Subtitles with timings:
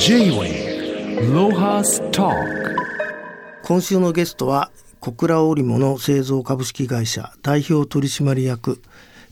[0.00, 2.34] J-Way ロハスタ
[3.62, 4.70] 今週のゲストは
[5.00, 8.82] 小倉織物製造株式会社代表取締役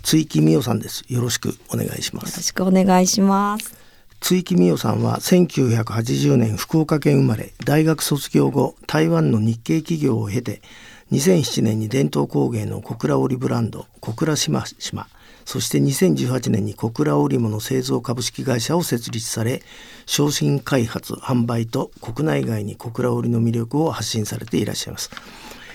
[0.03, 1.05] 追木美代さんです。
[1.09, 3.75] よろしくお願いしまよろすしくお願いします。
[4.21, 10.63] 追木美代さんは1980年福岡県生まれ大学卒業後台湾の日系企業を経て
[11.11, 15.09] 2007年に伝統工芸の小倉織ブランド小倉島島
[15.45, 19.63] そして2018年に小倉織物製造株式会社を設立され
[20.07, 25.11] 商品開発販売と国内外に小倉織の魅力を発信されていらっしゃいます。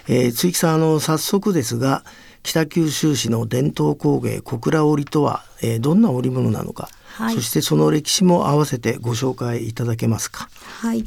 [0.09, 2.03] えー、追木さんあの早速ですが
[2.43, 10.49] 北九州市の伝統工芸小倉織とは、えーどんな織物なのか、はいそしてその歴史も合わせてご紹介いただけますか。
[10.81, 11.03] はい。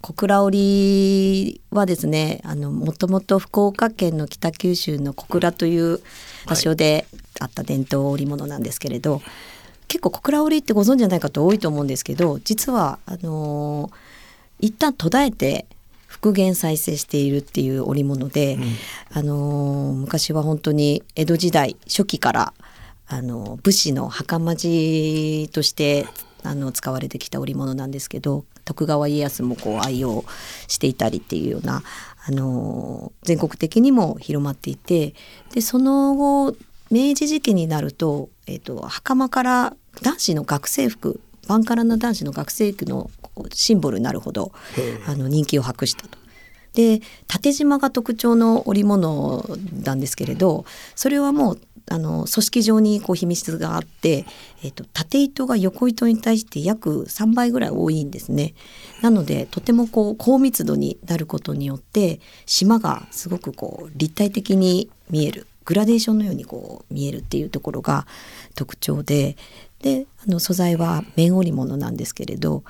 [0.00, 6.00] 小倉織はですね、あのもともと福岡県の北九州の小倉という
[6.46, 7.06] 場所で
[7.40, 9.22] あった伝統織物なんですけれど、
[9.88, 13.96] 結構小倉織ってご存知じゃない方多いと思うんですけど、実はあのー
[14.60, 15.66] 一旦途絶えて
[16.06, 18.56] 復元再生しているっていう織物で、
[19.12, 22.54] あのー昔は本当に江戸時代初期から
[23.06, 26.06] あの武士の袴地として
[26.42, 30.24] あの使われてきた織物なんですけど徳川家康もこう愛用
[30.68, 31.82] していたりっていうような
[32.26, 35.14] あの全国的にも広まっていて
[35.52, 36.54] でその後
[36.90, 43.10] 明治時期になると,、えっと袴から男子の学生服バンカラな男子の学生服の
[43.52, 44.52] シンボルになるほど
[45.06, 46.18] あの人気を博したと。
[46.74, 49.44] で縦縞が特徴の織物
[49.84, 50.64] なんですけれど
[50.96, 54.24] それはもうあの組織上にこう秘密があって、
[54.62, 58.54] えっと縦糸が横糸に対して約3倍ぐらい多いんですね。
[59.02, 68.06] なのでとてもこう高密度になることによって島がすごくこう立体的に見えるグラデーションのようにこう見えるっていうところが
[68.54, 69.36] 特徴で
[69.80, 72.64] であの素材は綿織物なんですけれど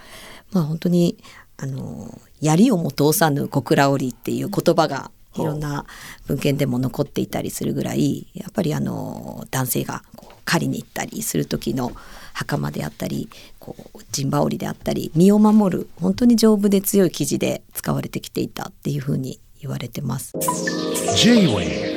[0.53, 1.17] まあ本当に
[1.57, 5.85] あの槍をも通さぬ小倉織っていう言葉がいろんな
[6.27, 11.93] 文献でも残っていたりするぐらいやっぱりあの男性がこう狩りに行ったりする時の
[12.35, 13.29] 袴であったり
[13.59, 20.35] こう陣羽織であったり身を守る本当に丈夫で強い生地で使われてきていたっていうふうに言われてます。
[21.17, 21.94] J-Way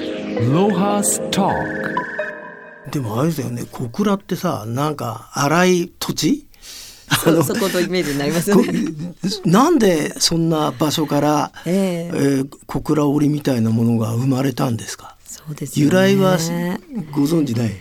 [2.92, 6.46] でもあれですよね小倉ってさなんか荒い土地？
[7.24, 8.74] そそこのイメージになりますよこね。
[9.46, 12.18] なんでそんな場所から、ええ。
[12.18, 15.16] えー小倉織みたいなものが生まれたんですか？
[15.26, 15.96] そうですよ由ね。
[15.96, 16.38] 来は
[17.12, 17.72] ご存知ない？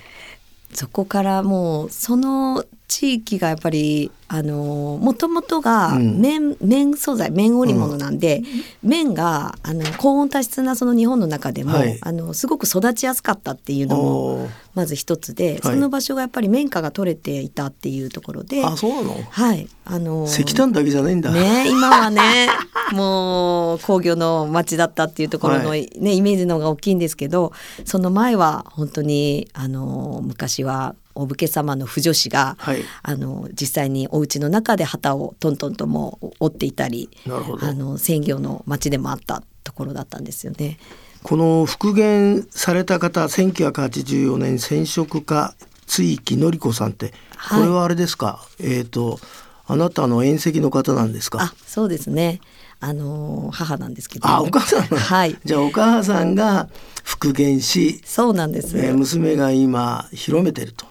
[0.73, 6.20] そこからもうその地域がやっぱりあのもともとがうん。
[6.20, 8.42] 綿,、綿素材綿織物なんで、
[8.82, 11.98] 綿があの高温多湿なその日本の中でも、はい。
[12.00, 15.75] あのすごく育ちやすかったっていうのもまず一つで、はい。
[15.75, 19.22] その場所がやっぱり綿花が取れていたっていうところで、あそうなの？
[19.30, 19.69] はい。
[19.84, 22.48] あの石炭だけじゃないんだ、ね今はね
[22.92, 27.52] もう工業の町だったっていうところの、はねイメージの方が大きいんですけど
[27.84, 32.82] その前は本当にあの昔はお武家様の婦女子が、はい。
[33.03, 37.66] あの実際にお家の中で旗をトントンとも折っていたりなるほど。
[37.66, 40.78] あの専業の町でもあったところだったんですよね。
[41.22, 45.55] この復元された方1984年染色家
[45.87, 47.60] 追木のり子さんってはい。
[47.60, 49.19] これはあれですか、えっ、と
[49.66, 51.38] あなたの縁戚の方なんですか？
[51.43, 52.41] あそうですね。
[52.78, 54.28] あの母なんですけど。
[54.28, 55.37] あお母さんはい。
[55.44, 56.69] じゃあお母さんが
[57.05, 60.84] 復元し、そうなんです、えー娘が今広めてると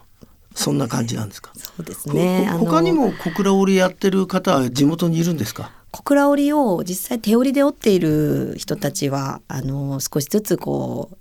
[0.55, 1.51] そんな感じなんですか？
[1.55, 2.49] そうですね。
[2.57, 5.71] 他にも小倉織やってる方は地元にいるんですか？
[5.91, 11.17] 小倉織を実際手織りで織っている人たちはあの少しずつこう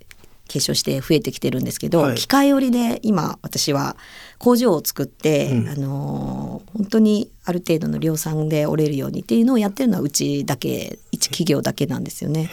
[0.48, 2.16] 結晶して増えてきてるんですけど、はい。
[2.16, 3.96] 機械織りで今私は
[4.38, 5.68] 工場を作って、うん。
[5.68, 12.50] あの本当にある程度の量産で織れるようにっていうのをやってるのはうちだけ一企業だけなんですよね。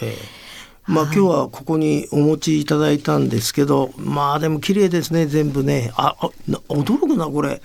[0.88, 5.92] ええまあ今日はここにお持ちいただいたんですけどまあでも綺麗ですね全部ね。
[5.96, 7.62] ああな驚くなこれ。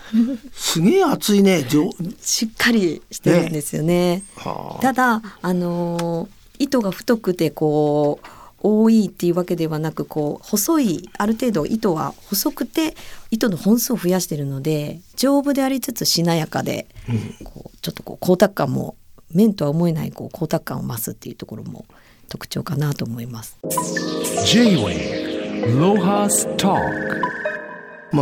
[0.53, 1.63] すげえ厚いね。
[1.63, 1.89] 上
[2.22, 4.23] しっかりしてるんですよね。
[4.37, 4.81] はあ。
[4.81, 6.29] ただあの
[6.59, 8.28] 糸が太くてこう
[8.59, 12.96] 多いっていうわけではなくこう細いある程度糸は細くて
[13.29, 16.87] 糸の本数を増やしてるので丈夫でありつつしなやかで、
[17.43, 18.96] こうちょっとこう光沢感も
[19.31, 21.85] 面とは思えないこう光沢感を増すっていうところも
[22.28, 23.58] 特徴かなと思います。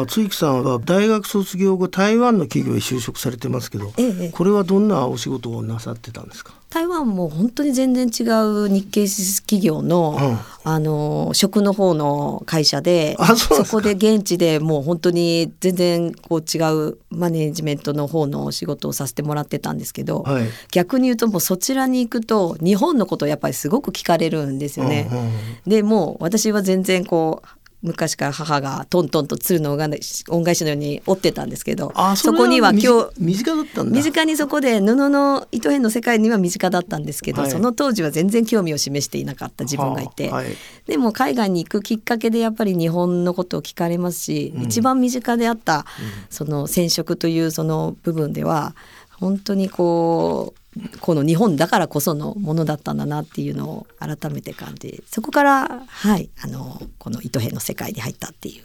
[0.07, 4.29] 津木さんは大学卒業後台湾の企業へ就職されてますけど、ええ。
[4.29, 6.53] これはどんなお仕事をなさってたんですか？
[6.75, 9.07] 台湾も本当に全然違う日系
[9.43, 10.37] 企業の、うん。
[10.67, 20.47] あの食の方の会社であそこで現地でもう本当に全然こう違うマネジメントの方のお仕事をさせてもらってたんですけど、はい。
[20.71, 25.07] 逆に言うともうそちらに行くと日本のことをやっぱりすごく聞かれるんですよね。
[25.11, 25.31] うんうん。
[25.67, 33.95] でもう私は全然こう昔から母がトントンと鶴の恩返しのように折ってたんですけどそこには身今日身近だったんだ。
[33.95, 37.51] 身近にそこで布の糸編の世界には身近だったんですけど、はい。
[37.51, 40.47] その当時は全然興味を示していなかった自分がいて、はい
[40.85, 44.63] でも海外に行くきっかけでやっぱり日本のことを聞かれますし、うん。
[44.63, 45.85] 一番身近であった
[46.29, 48.75] その染色というその部分では
[49.19, 50.59] 本当にこう
[50.99, 58.63] この日本だからこそのものだったんだなっていうのを改めて感じそこからはいあのこの糸編の世界に入ったっていう。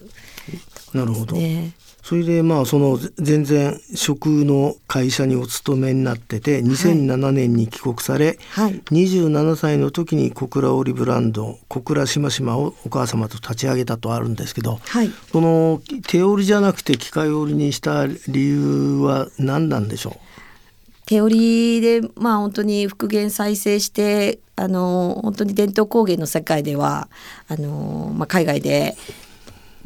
[0.96, 1.72] なるほど、ね。
[2.02, 8.80] それでまあその全然食の会社にお勤めになってて2007年に帰国され、はい。
[8.90, 15.10] 27歳の時に小倉織ブランド小倉しましまをお母様と立ち上げたとあるんですけどはい。
[15.30, 20.16] その手織りじゃなくて機械織りにした理由は何なんでしょ
[21.10, 27.08] 手織りでまあ本当に復元再生してあの本当に伝統工芸の世界では
[27.48, 28.96] あの、まあ、海外で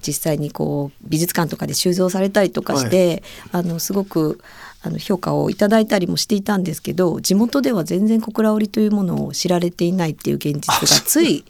[0.06, 3.22] 実際にこう美術館とかで収蔵されたりとかして、
[3.52, 4.38] あのすごく
[4.82, 11.46] あの評価をいただいたりもしていたんですけど地元では全然小倉織というものを知られていないっていう現実が つい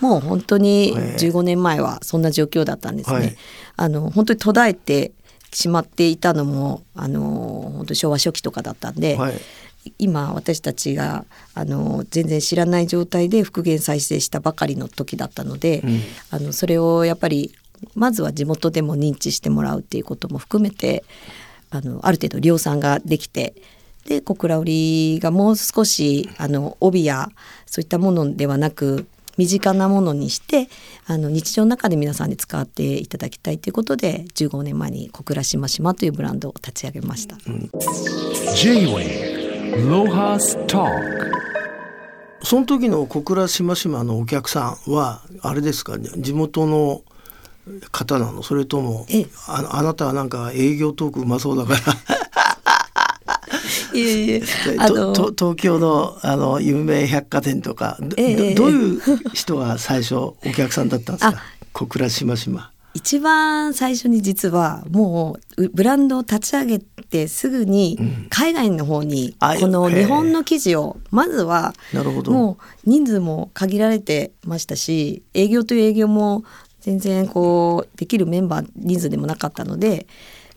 [0.00, 3.16] もう本当にええ15年前はそんな状況だったんですね。
[3.16, 3.36] はい。
[3.76, 5.10] あの本当に途絶えて
[5.56, 7.22] しまっていたのもあの
[7.76, 9.34] 本当に昭和初期とかだったんで、う、はい、
[9.98, 11.24] 今私たちが
[11.54, 16.00] あの全然知らない状態で復元再生したばかりの時だったので、うん。
[16.30, 17.54] あのそれをやっぱり
[17.94, 21.04] まずは地元でも認知してもらうっていうことも含めて
[21.70, 23.54] あのある程度量産ができて
[24.04, 27.30] で小倉織がもう少しあの帯や
[27.64, 29.06] そういったものではなく
[29.36, 30.68] 身近なものにして
[31.06, 37.36] あの日常の中で皆さんに使っていただきたいということで15年前に小倉しましまというブランドを立ち上げました。
[38.54, 40.90] J-Way Lohas Talk
[42.42, 47.02] その時の小倉しましまのお客さんはあれですかね地元の
[47.90, 48.44] 方なの？
[48.44, 51.80] それともええあのあなたはなんか営業トークうまそうだから
[53.96, 54.42] いえいえ。
[54.78, 58.54] あの東京のあの有名百貨店とかど,ど、ええ。
[58.54, 59.00] どういう
[59.34, 61.34] 人が最初お客さんだったんですか？
[61.36, 62.70] あ小倉しましま。
[62.94, 67.98] 一番最初に実はもううブランドを立ち上げてすぐに
[68.30, 71.74] 海外の方にあこの日本の記事をまずは
[72.24, 76.44] もう人数も限られてましたし営業という営業も
[76.80, 80.06] 全然こうできるメンバー人数でもなかったので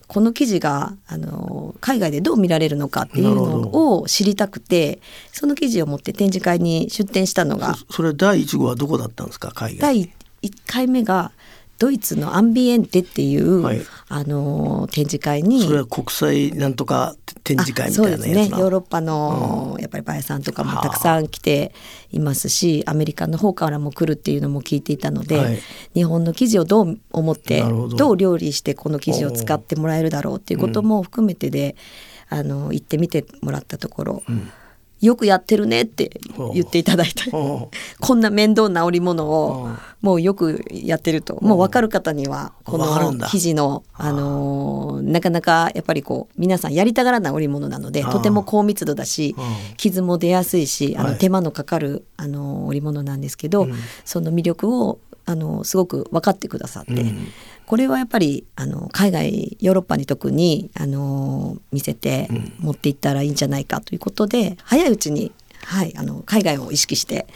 [0.10, 5.00] この記事があの海外でどう見られるのかっていうのを知りたくて
[5.32, 9.80] その記事を持って展示会に出展したのがそそれ第一号はどこだったんですか海外。
[9.80, 11.32] 第1回目が
[11.80, 13.82] ドイツのアンビエンテっていう、はい。
[14.10, 15.64] あの展示会に。
[15.64, 18.62] それは国際なんとか展示会みたいなやつあそうですなね。
[18.62, 20.84] ヨーロッパの、やっぱりバヤさんとかもはあ。
[20.84, 21.74] たくさん来て
[22.12, 25.60] いますしアメリカの方からも来るっていうのも聞いていたので、はい。
[25.94, 27.88] 日本の生地をどう思ってど。
[27.88, 31.76] どう料理してこの生地を使ってもらえるだろうっていうことも含めてで、
[32.30, 34.24] あの行ってみてもらったところ、
[35.02, 36.20] よくやってるねって
[36.54, 37.70] 言っていただいたほ
[38.02, 39.70] こんな面倒な織物をう。
[39.70, 41.38] んもうよくやってると。
[41.42, 42.86] もう分かる方にはこの
[43.28, 49.44] 生地の、あのーなかなかやっぱりこう皆さんやりたがらない織物なのでとても高密度だしうん。
[49.76, 51.12] 傷も出やすいしあはい。
[51.14, 53.74] の手間のかかる、あのー織物なんですけど、うん。
[54.06, 57.28] その魅力をあのすごく分かってくださって、うん。
[57.68, 65.32] これはやっぱりあの海外ヨーロッパに特にあの見せて持っていったらいいんじゃないかということで、早いうちに、
[65.66, 67.28] はい、あの海外を意識して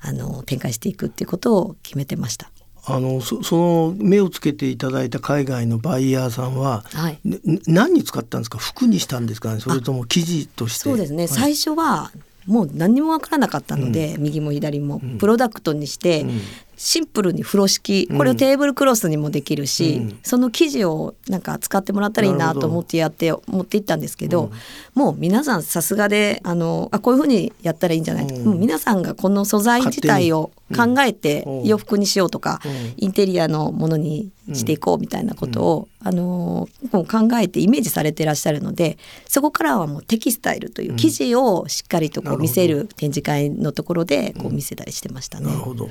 [0.00, 2.50] あの展開していくっていうことを決めてました。
[2.86, 7.20] あのそその目をつけていただいた海外のバイヤーさんは、はい。
[7.24, 8.58] ね何に使ったんですか？
[8.58, 9.54] 服にしたんですか？
[9.54, 10.84] ねそれとも生地として？
[10.84, 12.10] そうですね、はい最初は
[12.46, 15.02] もう何にも分からなかったので、右も左も。
[15.18, 16.40] プロダクトにして、うん
[16.80, 20.18] シンプルに風呂敷これをテーブルクロスにもできるし、うん。
[20.22, 24.52] その生地をなんか使ってもらったらいいなと思ってやって持っていったんですけど、
[24.94, 28.26] もう皆さんさすがであのあこういうふうにやったらいいんじゃない？
[28.28, 28.44] と、うん。
[28.44, 31.64] もう皆さんがこの素材自体を考えてうん。
[31.64, 32.94] 洋服にしようとか、うん。
[32.96, 45.46] インテリアのものにしていこうみたいなことを、あのもう考えてイメージされてらっしゃるのでそこからはもうテキスタイルという生地をしっかりとこう見せる展示会のところでこう見せたりしてましたね。
[45.46, 45.88] なるほど。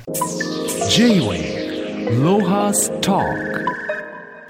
[0.88, 3.66] J-Way Lohas Talk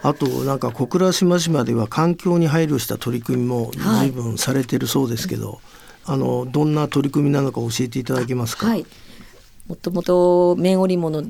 [0.03, 5.59] あとなんか小倉島々では環境に配慮した取り組みも随分されてるそうですけど、はい、
[6.05, 8.69] あのどんな取り組みなのか教えていただけますか？
[8.69, 8.87] はい
[9.68, 11.22] もともと綿織物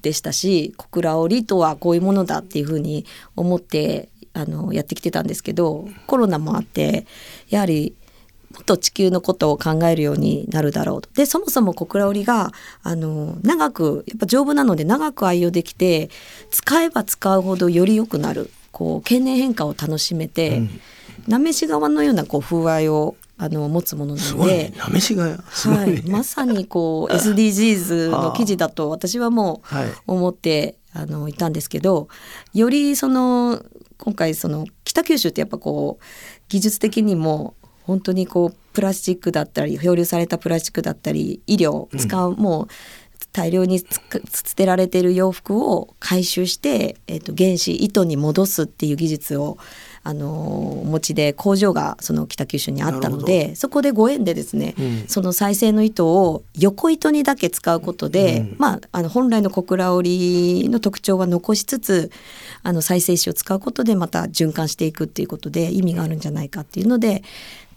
[0.00, 3.04] でしたし小倉織とはこういうものだっていうふうに
[3.36, 7.06] 思ってあのやってきてたんですけどコロナもあって
[7.48, 7.94] やはり
[8.52, 11.08] もっと地球のことを考えるようになるだろうと。
[11.14, 16.08] でそもそも小倉織があの長くやっぱ丈夫なので長く愛用できて
[16.50, 20.80] 使えば使うほどより良くなるこう経年変化を楽しめて、うん、
[21.26, 25.36] なめし側のようなこう風合いをあの持つものなので、なめしが、ね、
[25.66, 29.62] はい、まさにこう SDGs の記事だと私はも
[30.06, 32.08] う思って、はい、あのいたんですけど
[32.52, 33.64] よりその
[33.98, 36.04] 今回その北九州ってやっぱこう
[36.48, 42.66] 技術的にも本当にこうプラスチックだったり漂流されたプラスチックだったり医療使う、うん、もう
[43.32, 43.86] 大量に捨
[44.54, 49.58] てられている洋服を回収して、えー、と原子糸に戻すっていう技術を
[50.06, 62.10] あのお持ちで工場がその北九州にあったのでそこでご縁でですね、うん、その再生の糸を横糸にだけ使うことで、うん、まあ、あの本来の小倉織の特徴は残しつつ
[62.62, 67.22] あの再生紙を使うことでまた循環していくっていうことで意味があるんじゃないかっていうので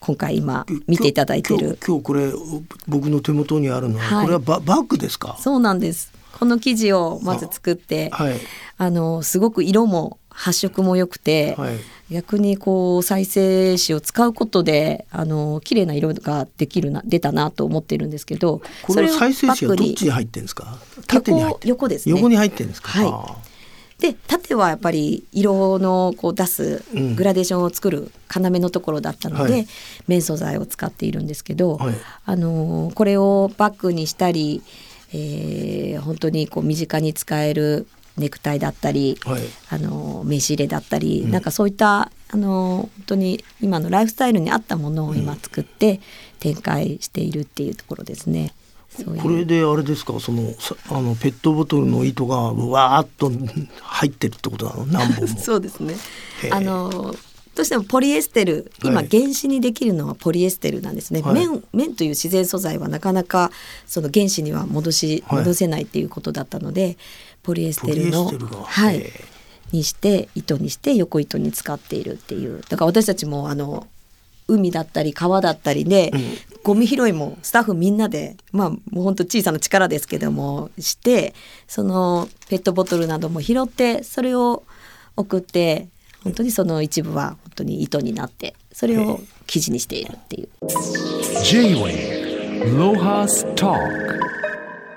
[0.01, 1.79] 今回今見ていただいてる。
[1.87, 2.31] 今日これ
[2.87, 5.37] 僕の手元にあるのは、はい、これはババッグですか？
[5.39, 6.11] そうなんです。
[6.37, 8.35] この生地をまず作ってあ、はい、
[8.77, 11.79] あのすごく色も発色も良くて、はい、
[12.11, 20.77] 逆にこう再生紙を使うことであの綺麗な色ができるな出たなと思ってるんですけどこれ再生紙はどっちに入ってるんですか？
[21.07, 24.01] 縦に入って横です、ね、横に入ってるんですか、はい。
[24.01, 26.83] で縦はやっぱり色のこう出す
[27.15, 29.67] グラデーションを作る要のところだったので、うんはい、
[30.07, 34.61] 綿素材を使っているんですけど、はい、あのこれをバッグにしたり、
[35.13, 46.01] えー、本当にこう身近に使えるネクタイだったり、はい、あの名刺入れだったり、うん、なんかそういったあの本当に今のライフスタイルに合ったものを今作って
[46.39, 48.53] 展開しているっていうところですね。
[49.21, 50.19] これであれですか？
[50.19, 50.55] その
[50.89, 53.31] あのペットボトルの糸がわーっと
[53.81, 54.85] 入ってるってことなの？
[54.87, 55.37] 何本も。
[55.37, 55.95] そうですね。
[56.49, 57.15] あの
[57.57, 63.49] どうしてもポリエステル今原子にできるのはポリエステルなんですね、はい、綿綿という自然素材はなかなか
[63.87, 66.97] その原子には戻し戻せないっていうことだったので、はい、
[67.41, 68.29] ポリエステルの
[68.63, 69.03] はい。
[69.73, 72.61] にして糸にして横糸に使っているっていう。
[72.69, 73.87] だから私たちもあの
[74.47, 76.21] 海だったり川だったりで、うん、
[76.63, 81.33] ゴミ拾いもスタッフみんなでまあもうほんと小さな力ですけどもして
[81.67, 84.63] そのペットボトルなども拾ってそれを
[85.17, 85.89] 送って
[86.27, 90.49] 本当にその一部は本当に糸になってそれを生地にしているっていう。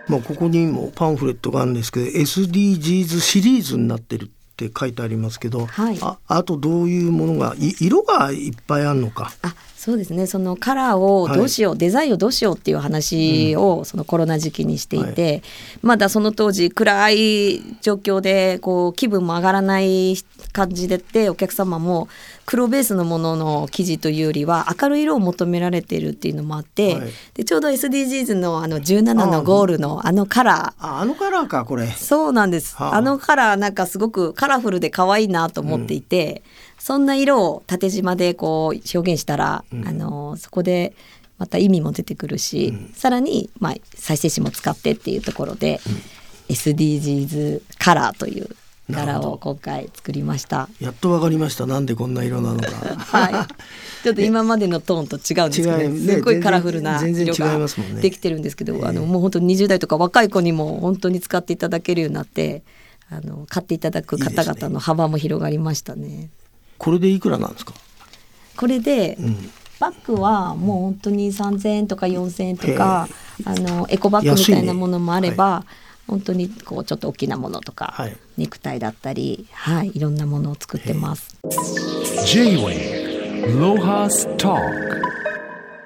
[0.08, 9.32] まあここにもパンフレットがあるんですけど SDGs シリーズになってるって書いてありますけど、はい、ああとどういうものが色がいっぱいあるのか。
[9.42, 10.26] あそうですね。
[10.26, 15.42] そのカラーをどうしよう、はい、デザインをどうしようっていう話をそのコロナ時期にしていて、はい、
[15.80, 20.16] まだその当時暗い状況でこう気分も上がらない
[20.52, 22.08] 感じでってお客様も
[22.46, 30.86] 黒ベースのものの生地というよりは明るい色を求められているっていうのもあって、はい、でちょうど SDGs のあの17のゴールのあのカラー。
[30.86, 31.86] ああのカラーかこれ。
[31.86, 36.80] そうなんです、はあ、あのカラーなんかすごくカラフルで可愛いなと思っていて、うん。
[36.80, 40.94] そんな色を縦縞でこう表現したら、うん、あのそこで
[41.38, 48.48] また意味も出てくるし、うん、さらに、まあ、再生紙も使ってっていうところで、うん、SDGs カラーという
[48.90, 50.68] 柄を今回作りました。
[50.80, 51.66] やっとわかりました。
[51.66, 52.70] なんでこんな色なのか。
[52.96, 53.46] はい。
[54.02, 57.58] ちょっと 今までのトーンと違うんですけど、ね、すごいカラフルな色が
[58.00, 62.62] できてるんですけど、ね、あのもう本当に20代とか若い子にも本当に使っていただけるようになって
[63.10, 66.30] あの買っていただく方々の幅も広がりましたね。
[66.78, 67.74] これでいくらなんですか？
[68.56, 73.08] これで、うん、バッグはもう本当に3,000円とか4,000円とか
[73.44, 75.64] あのエコバッグみたいなものもあれば、
[76.10, 81.38] 本当にこうちょっと大きなものとか、はい、ネクタイだったり、はい、いろんなものを作ってます。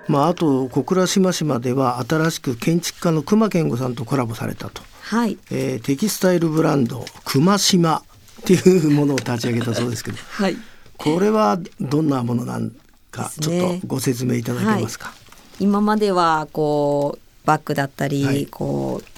[0.08, 5.38] まあ、あと小倉島々では新しく建築家の熊健吾さんとコラボされたと、はい。
[5.50, 8.02] えー、テキスタイルブランド熊島っ
[8.44, 10.56] ていうものを立ち上げたそうですけど、 はい。
[10.96, 12.70] これはどんなものなん
[13.10, 15.08] かちょっとご説明いただけますか？
[15.08, 15.14] は
[15.60, 19.13] い、今まではこうバッグだったり、はい、こう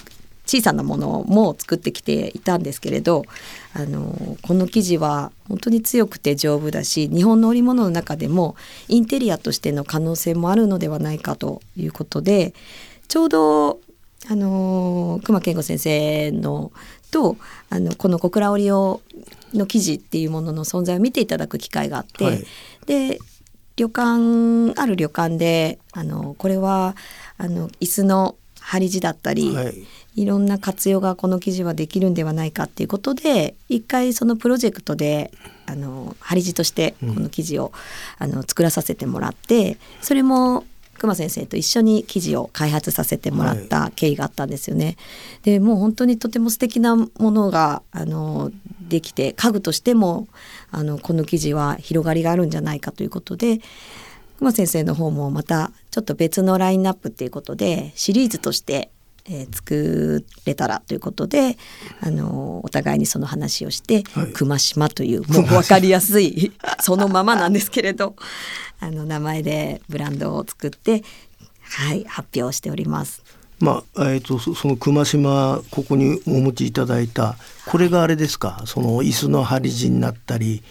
[0.47, 3.25] 小さなものも作ってきていたんですけれど
[3.73, 8.55] あのこの生地は本当に強くて丈夫だし日本の織物の中でも
[8.87, 12.53] インテリアとしての可能性もあるのではないかということで
[13.07, 13.79] ちょうど
[14.29, 16.71] あの熊健吾先生の
[17.11, 17.37] と
[17.69, 19.01] あのこの小倉織を
[19.53, 22.43] の生地っていうものの存在を見ていただく機会があって、はい。
[22.85, 23.19] で
[23.77, 26.95] 旅館ある旅館であのこれは
[27.37, 28.35] あの椅子の
[28.67, 29.73] 張り地だったり、はい。
[30.17, 35.31] いろんな活用がこの記事はできるんではないかっていうことで一回そのプロジェクトで
[35.67, 37.71] あの張り地としてこの記事を、
[38.17, 40.65] あの作らさせてもらってそれも
[40.97, 44.97] 熊先生と一緒に記事を開発させてもらった経緯があったんですよね。
[45.43, 50.27] でもう本当にとても素敵なものがあのできて家具としても
[50.71, 53.59] あのこの記事は広がりがあるんじゃないかということで
[54.39, 58.91] 熊先生の方もまたちょっと別のラインナップっていうことでシリーズとして、
[59.25, 61.57] えー作れたらということで
[61.99, 68.15] あのお互いにその話をして「はい熊島」というもう分かりやすい そのままなんですけれど
[68.79, 71.03] あの名前でブランドを作って、
[71.61, 73.21] はい、発表しております。
[73.59, 78.61] まあえー、とそその熊島ここにお持ちいただいたこれがあれですか？
[78.65, 80.61] その椅子の張り地になったり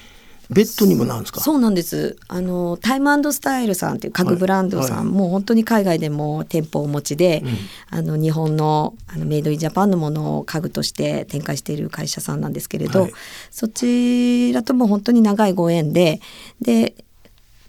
[0.50, 1.40] ベッドにもなるんですか？
[1.40, 2.16] そうなんです。
[2.28, 5.14] あのタイムスタイルさんっていう家具ブランドさん、はいはい。
[5.14, 7.42] もう本当に海外でも店舗をお持ちで、
[7.90, 13.12] あの日本のあのメイドインジャパンのものを家具として展開している会社さんなんですけれど、はい。
[13.50, 16.20] そちらとも本当に長いご縁で、
[16.60, 16.94] で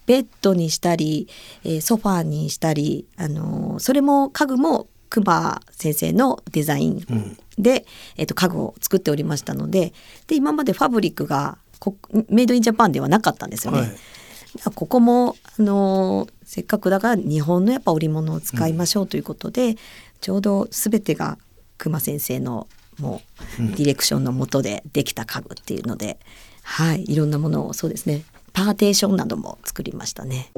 [0.05, 1.27] ベッドにしたり、
[1.63, 7.85] えーソファーにしたり、あのそれも家具も熊先生のデザインで、
[8.17, 9.93] えー、と家具を作っておりましたので
[10.27, 11.66] で今までファブリックがこ
[12.29, 13.79] メイドインジャパンではなかったんですよね。
[13.79, 13.89] はい
[14.73, 19.75] ここもあのせっかくだから日本のやっぱ織物を使いましょうということで、
[20.21, 21.37] ちょうど全てが
[21.77, 22.67] 熊先生の
[22.99, 23.21] も
[23.59, 26.17] うディレクションのもとでできた家具っていうので、
[26.63, 30.49] はいいろんなものをそうですねパーテーションなども作りましたね。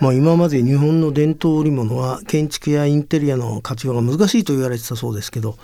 [0.00, 5.56] まあ、今まで日本の伝統織物は建築やインテリアの活用が難しいと言われてたそうですけど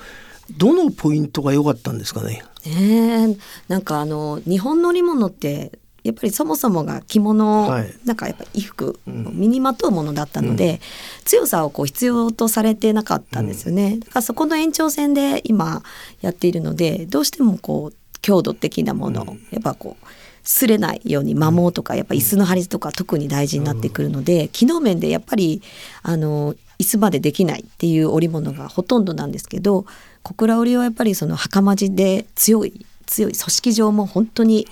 [0.57, 2.43] どのポイントが良かったんですかね？
[2.67, 3.37] ねえ
[3.69, 7.95] なんかあの日本の織物ってやっぱりそもそもが着物、はい。
[8.07, 10.81] なんかやっぱ衣服、身にまとうものだったので、
[11.25, 13.99] 強さをこう必要とされてなかったんですよね。
[13.99, 15.83] だからそこの延長線で今
[16.23, 20.05] やっているのでどうしてもこう強度的なもの、やっぱこう
[20.43, 25.61] 擦れないように摩耗とかやっぱ椅子の張りとか特に大事になってくるので、機能面でやっぱり
[26.03, 29.85] あの椅子までできないっていう織物がほとんどなんですけど
[30.23, 34.67] 小倉織はやっぱりその袴地で強い強い組織上も本当に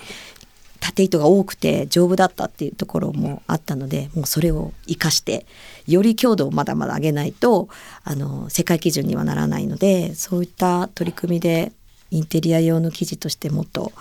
[0.80, 5.44] 縦糸が多くて丈夫だったっていうところもあったのでもうそれを生かして
[5.86, 7.68] より強度をまだまだ上げないと
[8.04, 11.72] あの世界基準にはならないのでそういった取り組みで
[12.10, 13.92] インテリア用の生地としてもっと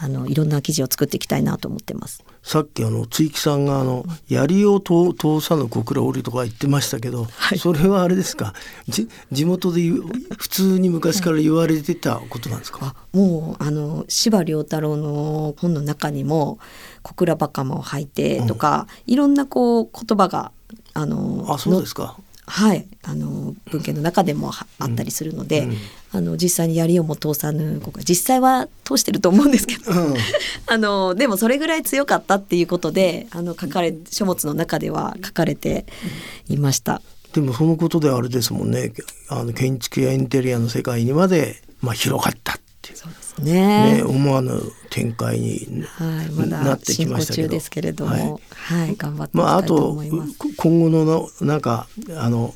[0.00, 2.22] あのいろんな生地を作っていきたいなと思ってます。
[2.42, 7.58] さっきあの追木さんがあの槍を通通さぬ小倉織とか言ってましたけど、はい。
[7.58, 8.54] それはあれですか？
[8.88, 9.82] じ地元で
[10.38, 16.58] 普通に昔から言われてたことなんですか、あもうあの司馬遼太郎の本の中にも
[17.02, 20.52] 「小倉バカマを履いて」とか、いろんなこう言葉が
[20.94, 22.16] あのあそうですか
[22.48, 25.76] はい、あの文献の中でもはあったりするので、うん。
[26.10, 30.14] あの実際に槍をも通さぬ子が実際は通してると思うんですけど、うん。
[30.66, 35.84] あのでもそれぐらい強かったっていうことであの書かれ書物の中では書かれて
[36.48, 37.02] いました。
[37.34, 38.92] でもそのことであれですもんね。
[39.28, 42.96] あの建築やインテリアの世界にまで、まあ、広がったっていう。
[42.96, 43.96] そうですね。
[43.96, 47.48] ね、思わぬ展開にはい、まなってきましたけど。
[47.48, 50.32] 中ですけれども、はい、頑張ってまあ、あとと思います。
[50.56, 52.54] 今後ののなんかあの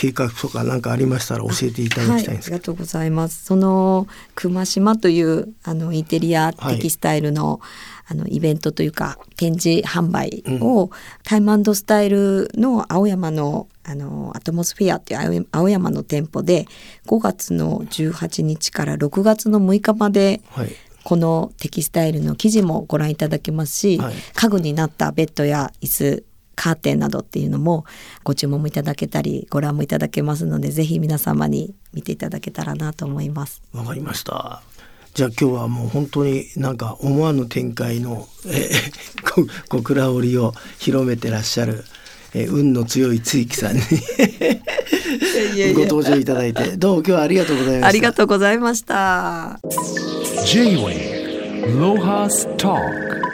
[0.00, 3.44] 計画とか何かありましたら教えていただきたいんですはい、ありがとうございます。
[3.44, 7.60] その熊島というあのインテリアはいテキスタイルの、
[8.06, 10.90] あのイベントというか展示販売を、
[11.22, 16.66] タイムスタイルの青山のあのアトモスフィアっていう青山青山の店舗で
[17.06, 20.70] 5月の18日から6月の6日まではい。
[21.02, 24.14] このテキスタイルの記事もご覧いただけますし、はい。
[24.34, 26.24] 家具になったベッドや椅子
[26.60, 27.86] カーテンなどっていうのも
[28.22, 33.62] ご注文もいただけたりご覧もいただけますのでぜひ皆様に見ていただけたらなと思います。
[33.72, 34.60] わかりました。
[35.14, 38.70] じゃあ今日はもう本当になんか思わぬ展開の、え
[39.70, 41.82] 小倉織を広めてらっしゃる、
[42.34, 43.80] えー運の強い追木さんに
[45.74, 47.86] ご登場いただいてどうも今日はありがとうございました。
[47.88, 49.60] ありがとうございました。
[50.44, 53.29] J-Way Lohas Talk